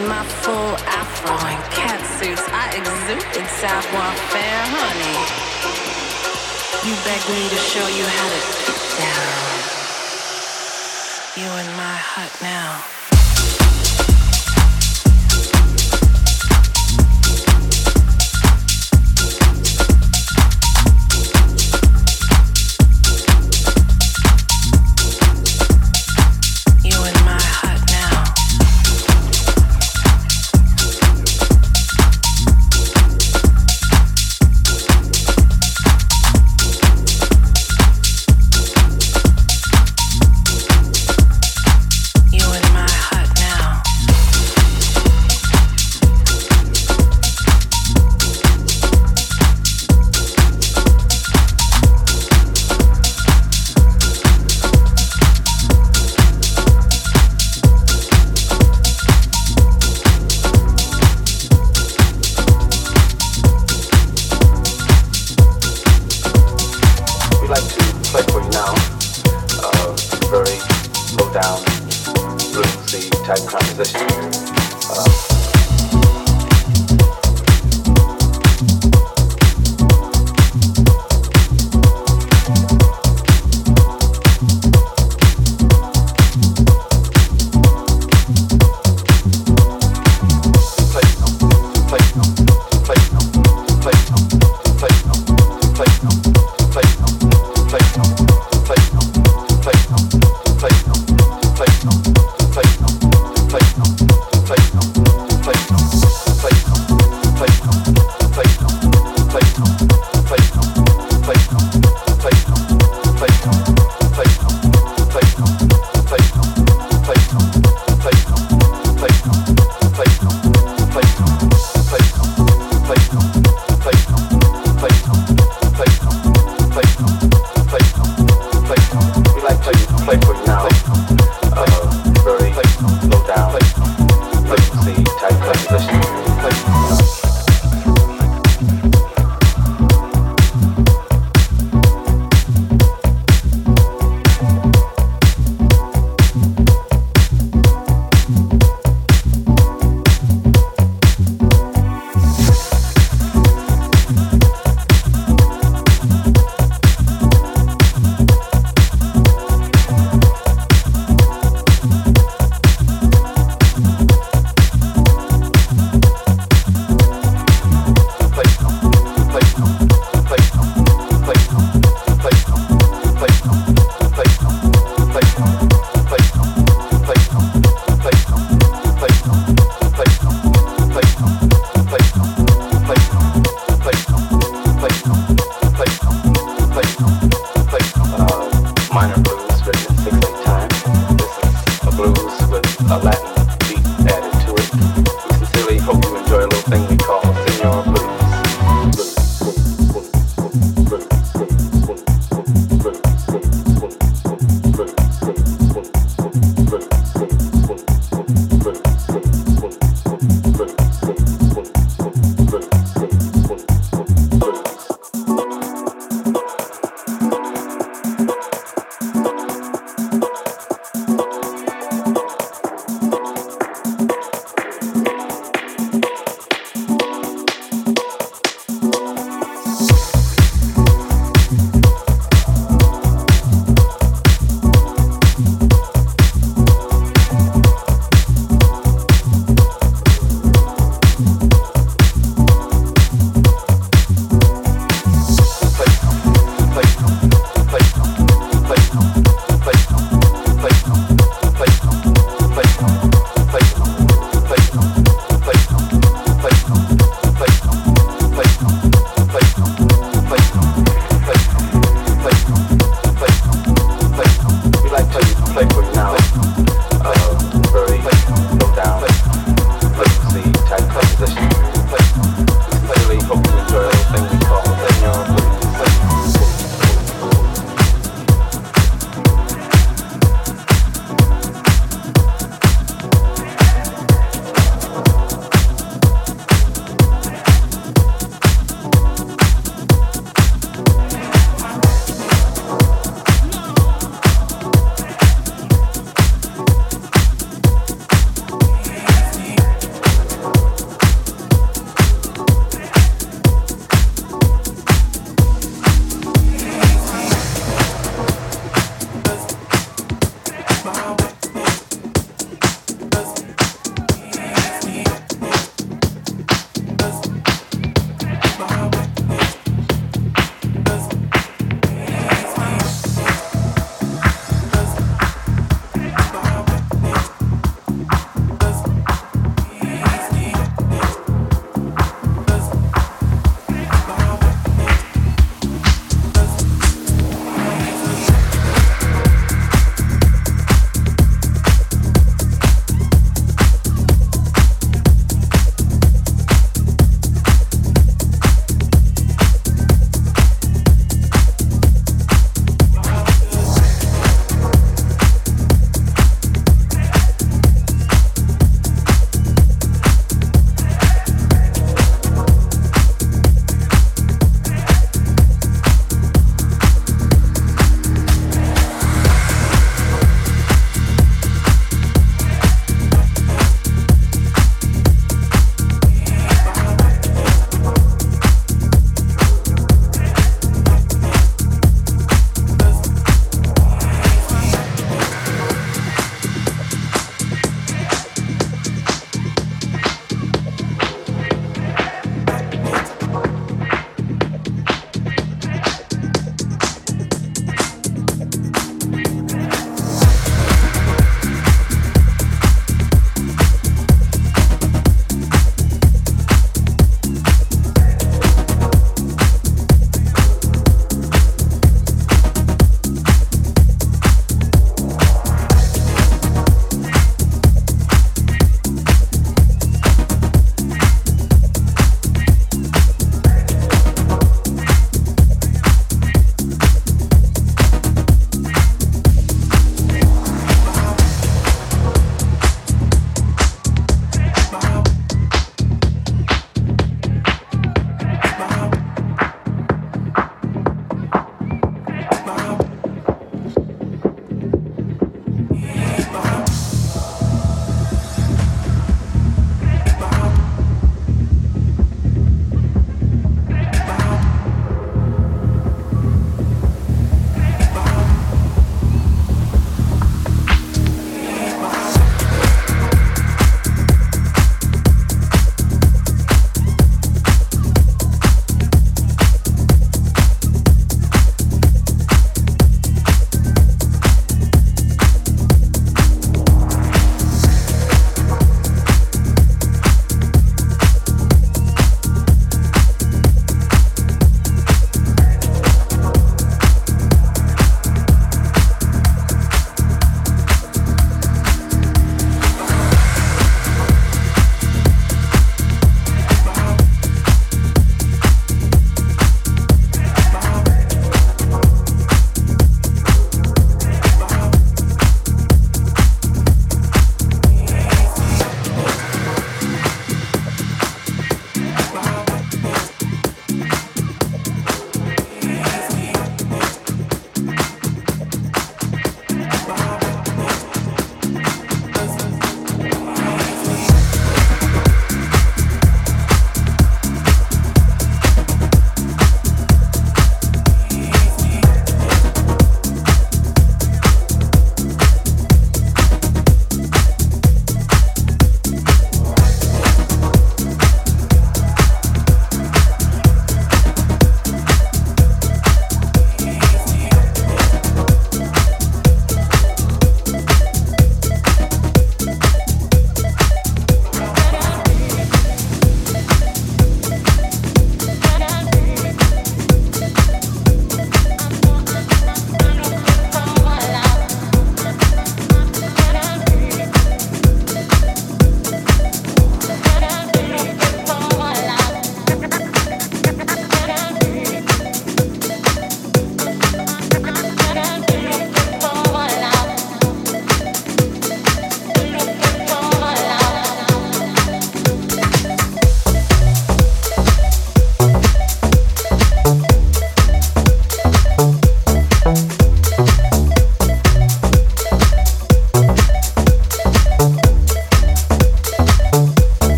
in 0.00 0.08
my 0.08 0.24
full 0.24 0.74
afro 0.86 1.36
and 1.50 1.62
cat 1.72 2.00
suits. 2.16 2.44
I 2.48 2.72
exuded 2.78 3.46
savoir-faire, 3.60 4.64
honey. 4.76 5.16
You 6.86 6.94
begged 7.04 7.28
me 7.28 7.42
to 7.48 7.60
show 7.72 7.86
you 7.98 8.04
how 8.16 8.28
to 8.34 8.40
get 8.64 8.80
down. 9.00 9.50
You 11.36 11.48
in 11.62 11.70
my 11.76 11.96
hut 12.12 12.32
now. 12.40 12.99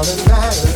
All 0.00 0.06
that 0.06 0.28
matters. 0.30 0.69